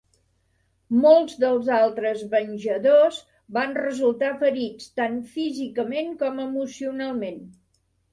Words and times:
Molts 1.01 1.33
dels 1.41 1.67
altres 1.79 2.23
Venjadors 2.31 3.19
van 3.57 3.75
resultar 3.81 4.31
ferits, 4.39 4.87
tant 5.01 5.19
físicament 5.35 6.11
com 6.23 6.41
emocionalment. 6.47 7.39